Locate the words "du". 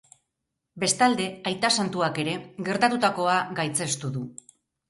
4.19-4.27